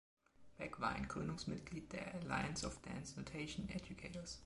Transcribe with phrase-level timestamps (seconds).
[0.57, 4.39] Beck war ein Gründungsmitglied der Alliance of Dance Notation Educators.